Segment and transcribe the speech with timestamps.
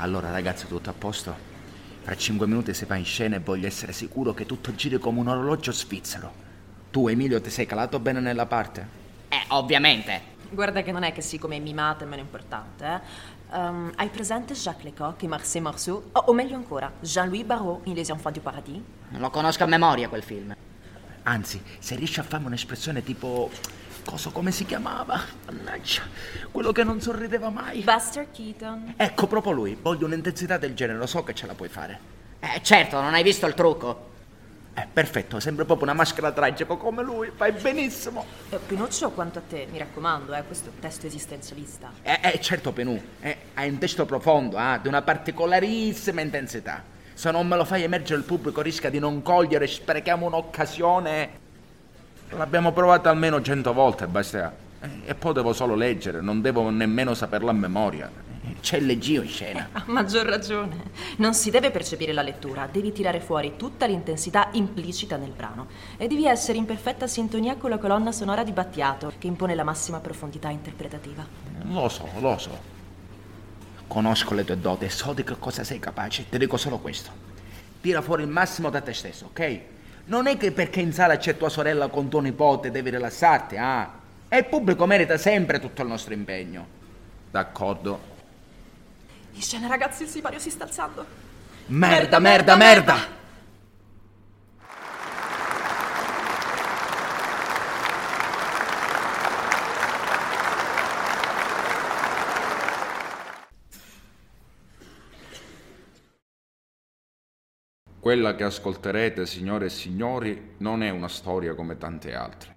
[0.00, 1.34] Allora ragazzi, tutto a posto?
[2.02, 5.18] Fra cinque minuti si va in scena e voglio essere sicuro che tutto giri come
[5.18, 6.32] un orologio svizzero.
[6.92, 8.86] Tu, Emilio, ti sei calato bene nella parte?
[9.28, 10.36] Eh, ovviamente.
[10.50, 13.36] Guarda che non è che siccome è mimata è meno importante, eh.
[13.50, 16.10] Um, hai presente Jacques Lecoq e Marcel Marceau?
[16.12, 18.80] Oh, o meglio ancora, Jean-Louis Barrault in Les Enfants du Paradis?
[19.10, 20.54] Lo conosco a memoria quel film.
[21.24, 23.50] Anzi, se riesci a farmi un'espressione tipo...
[24.08, 25.20] Cosa come si chiamava?
[25.44, 26.00] Mannaggia,
[26.50, 27.82] quello che non sorrideva mai.
[27.82, 28.94] Buster Keaton.
[28.96, 29.76] Ecco, proprio lui.
[29.78, 32.00] Voglio un'intensità del genere, lo so che ce la puoi fare.
[32.40, 34.08] Eh, certo, non hai visto il trucco.
[34.72, 38.24] Eh, perfetto, sembra proprio una maschera tragica come lui, fai benissimo.
[38.48, 41.92] Eh, Pinuccio, quanto a te, mi raccomando, eh, questo è un testo esistenzialista.
[42.00, 46.82] Eh, eh certo, Penù, eh, hai un testo profondo, eh, di una particolarissima intensità.
[47.12, 51.44] Se non me lo fai emergere il pubblico rischia di non cogliere, sprechiamo un'occasione.
[52.30, 54.54] L'abbiamo provato almeno cento volte, basta.
[54.80, 58.10] Eh, E poi devo solo leggere, non devo nemmeno saperlo a memoria.
[58.60, 59.68] C'è leggio in scena.
[59.72, 60.90] A maggior ragione.
[61.16, 65.66] Non si deve percepire la lettura, devi tirare fuori tutta l'intensità implicita nel brano.
[65.96, 69.64] E devi essere in perfetta sintonia con la colonna sonora di Battiato, che impone la
[69.64, 71.24] massima profondità interpretativa.
[71.64, 72.76] Lo so, lo so.
[73.86, 76.28] Conosco le tue doti e so di che cosa sei capace.
[76.28, 77.10] Ti dico solo questo.
[77.80, 79.60] Tira fuori il massimo da te stesso, ok?
[80.08, 83.90] Non è che perché in sala c'è tua sorella con tuo nipote devi rilassarti, ah?
[84.26, 86.66] E il pubblico merita sempre tutto il nostro impegno.
[87.30, 88.00] D'accordo.
[89.32, 91.04] In scena, ragazzi, il sipario si sta alzando.
[91.66, 93.17] Merda, merda, merda!
[108.08, 112.56] Quella che ascolterete, signore e signori, non è una storia come tante altre.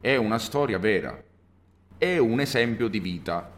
[0.00, 1.22] È una storia vera.
[1.96, 3.48] È un esempio di vita,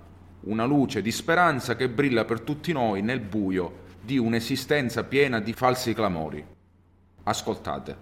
[0.40, 5.54] una luce di speranza che brilla per tutti noi nel buio di un'esistenza piena di
[5.54, 6.44] falsi clamori.
[7.22, 7.96] Ascoltate.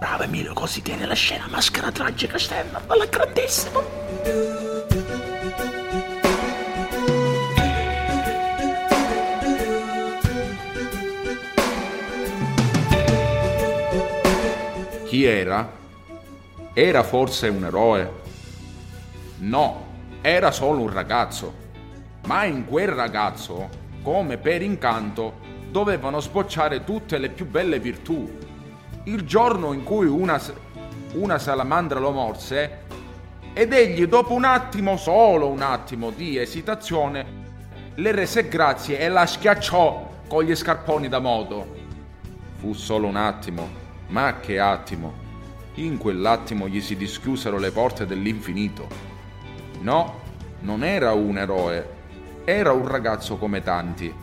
[0.00, 4.61] Bravo Emilio, così tiene la scena, maschera tragica, esterna, bella grandissimo.
[15.12, 15.70] Chi era?
[16.72, 18.10] Era forse un eroe?
[19.40, 19.84] No,
[20.22, 21.52] era solo un ragazzo.
[22.24, 23.68] Ma in quel ragazzo,
[24.02, 25.34] come per incanto,
[25.70, 28.38] dovevano spocciare tutte le più belle virtù.
[29.04, 30.40] Il giorno in cui una,
[31.12, 32.78] una salamandra lo morse,
[33.52, 37.26] ed egli dopo un attimo, solo un attimo di esitazione,
[37.96, 41.66] le rese grazie e la schiacciò con gli scarponi da moto.
[42.56, 43.81] Fu solo un attimo,
[44.12, 45.20] ma che attimo!
[45.76, 48.86] In quell'attimo gli si dischiusero le porte dell'infinito.
[49.80, 50.20] No,
[50.60, 51.88] non era un eroe,
[52.44, 54.14] era un ragazzo come tanti.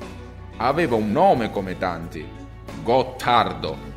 [0.57, 2.23] Aveva un nome come tanti.
[2.83, 3.87] Gottardo.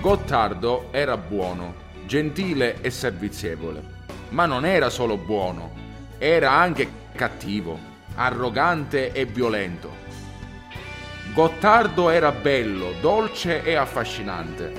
[0.00, 1.74] Gottardo era buono,
[2.04, 3.99] gentile e servizievole,
[4.30, 5.70] ma non era solo buono,
[6.18, 7.78] era anche cattivo,
[8.14, 10.08] arrogante e violento.
[11.32, 14.72] Gottardo era bello, dolce e affascinante,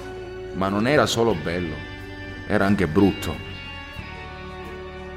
[0.53, 1.75] ma non era solo bello,
[2.47, 3.49] era anche brutto.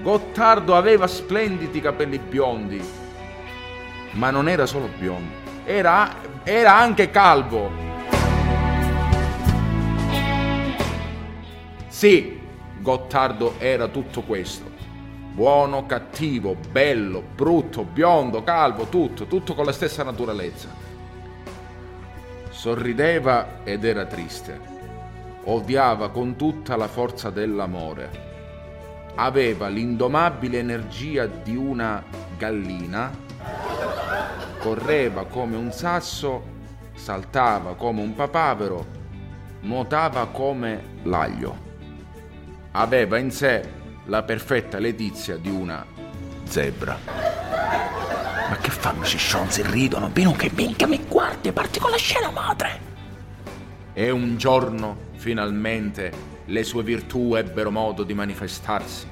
[0.00, 2.82] Gottardo aveva splendidi capelli biondi,
[4.12, 5.34] ma non era solo biondo,
[5.64, 7.82] era, era anche calvo.
[11.88, 12.43] Sì,
[12.84, 14.70] Gottardo era tutto questo.
[15.32, 20.68] Buono, cattivo, bello, brutto, biondo, calvo, tutto, tutto con la stessa naturalezza.
[22.50, 24.60] Sorrideva ed era triste.
[25.44, 28.10] Odiava con tutta la forza dell'amore.
[29.14, 32.04] Aveva l'indomabile energia di una
[32.36, 33.10] gallina.
[34.58, 36.42] Correva come un sasso,
[36.92, 38.86] saltava come un papavero,
[39.60, 41.64] nuotava come l'aglio
[42.76, 43.70] aveva in sé
[44.06, 45.86] la perfetta letizia di una
[46.44, 46.98] zebra.
[47.06, 49.62] Ma che fanno questi stronzi?
[49.62, 52.92] Ridono, Bino che minchia mi guardi, parti con la scena madre.
[53.92, 56.12] E un giorno, finalmente,
[56.46, 59.08] le sue virtù ebbero modo di manifestarsi.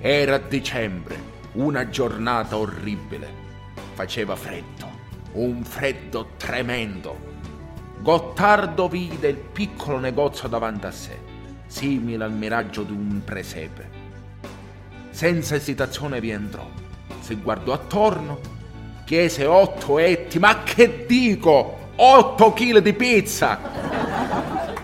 [0.00, 1.20] Era dicembre,
[1.54, 3.46] una giornata orribile.
[3.94, 4.88] Faceva freddo,
[5.32, 7.36] un freddo tremendo.
[7.98, 11.18] Gottardo vide il piccolo negozio davanti a sé,
[11.68, 13.88] simile al miraggio di un presepe.
[15.10, 16.68] Senza esitazione vi entrò,
[17.20, 18.56] si guardò attorno
[19.08, 23.58] chiese otto etti, ma che dico, otto chili di pizza.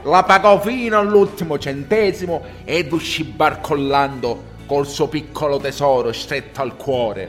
[0.03, 7.29] La pagò fino all'ultimo centesimo ed uscì barcollando col suo piccolo tesoro stretto al cuore.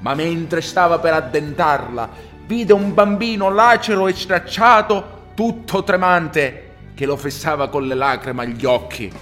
[0.00, 2.10] Ma mentre stava per addentarla,
[2.44, 8.64] vide un bambino lacero e stracciato, tutto tremante, che lo fessava con le lacrime agli
[8.64, 9.12] occhi.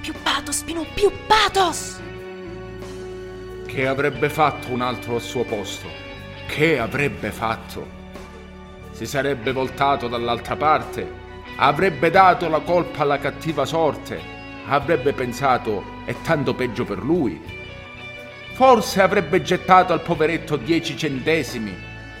[0.00, 2.00] Più pathos, Pinù, più pathos!
[3.66, 5.88] Che avrebbe fatto un altro al suo posto?
[6.46, 7.86] Che avrebbe fatto?
[8.92, 11.06] Si sarebbe voltato dall'altra parte,
[11.56, 14.18] avrebbe dato la colpa alla cattiva sorte,
[14.66, 17.40] avrebbe pensato è tanto peggio per lui.
[18.52, 21.74] Forse avrebbe gettato al poveretto dieci centesimi,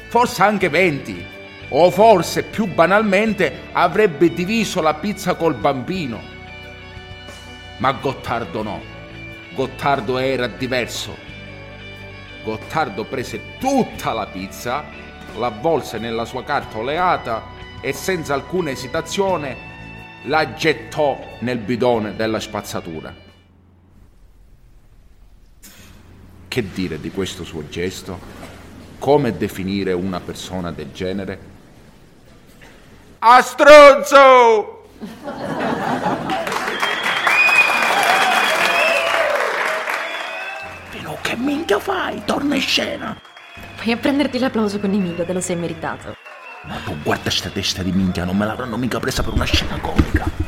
[0.08, 1.24] forse anche venti,
[1.68, 6.34] o forse più banalmente avrebbe diviso la pizza col bambino.
[7.78, 8.80] Ma Gottardo no,
[9.54, 11.16] Gottardo era diverso.
[12.44, 14.84] Gottardo prese tutta la pizza,
[15.36, 17.42] l'avvolse nella sua carta oleata
[17.80, 19.74] e senza alcuna esitazione
[20.24, 23.14] la gettò nel bidone della spazzatura.
[26.48, 28.18] Che dire di questo suo gesto?
[28.98, 31.55] Come definire una persona del genere?
[33.28, 34.84] A stronzo!
[40.90, 42.22] Pino, che minchia fai?
[42.24, 43.20] Torna in scena.
[43.78, 46.14] Vai a prenderti l'applauso con Emilio, te lo sei meritato.
[46.66, 49.76] Ma tu guarda sta testa di minchia, non me l'avranno mica presa per una scena
[49.80, 50.45] comica.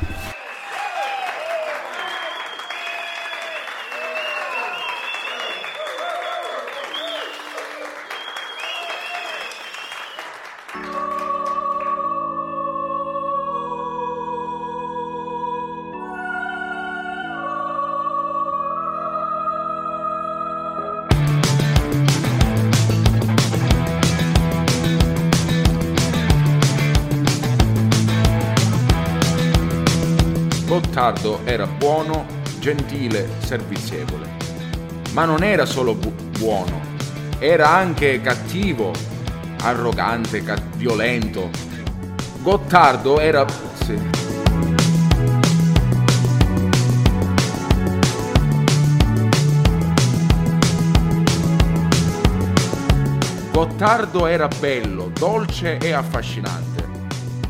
[31.09, 32.27] Gottardo era buono,
[32.61, 34.29] gentile, servizievole.
[35.13, 36.83] Ma non era solo bu- buono,
[37.39, 38.93] era anche cattivo,
[39.63, 41.49] arrogante, ca- violento.
[42.43, 43.47] Gottardo era...
[43.85, 43.99] sì.
[53.51, 56.87] Gottardo era bello, dolce e affascinante,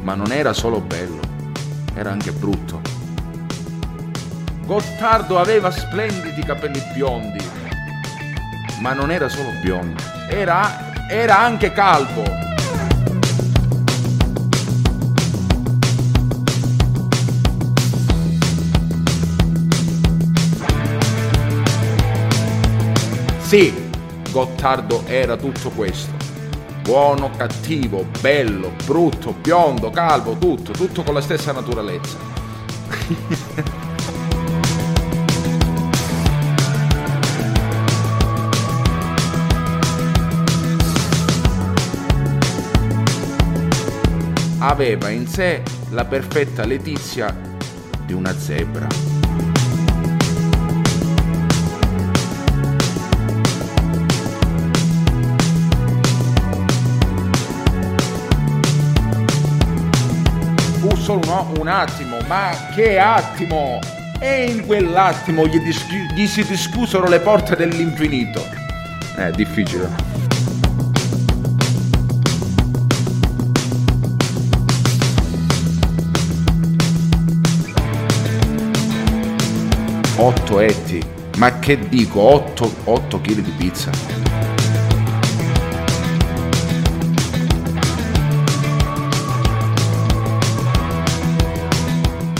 [0.03, 1.21] ma non era solo bello,
[1.95, 2.98] era anche brutto.
[4.69, 7.43] Gottardo aveva splendidi capelli biondi,
[8.81, 12.23] ma non era solo biondo, era, era anche calvo.
[23.39, 23.73] Sì,
[24.31, 26.13] Gottardo era tutto questo.
[26.83, 32.19] Buono, cattivo, bello, brutto, biondo, calvo, tutto, tutto con la stessa naturalezza.
[44.69, 47.35] aveva in sé la perfetta letizia
[48.05, 48.87] di una zebra.
[60.79, 63.81] Fu solo un, un attimo, ma che attimo!
[64.21, 68.45] E in quell'attimo gli, dischi- gli si dischiusero le porte dell'infinito.
[69.17, 70.28] È difficile.
[80.21, 81.01] Otto etti,
[81.37, 83.93] ma che dico, 8, 8 kg di pizza.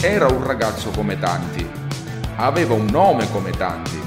[0.01, 1.65] Era un ragazzo come tanti,
[2.35, 4.01] aveva un nome come tanti,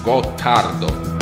[0.00, 1.17] Gottardo.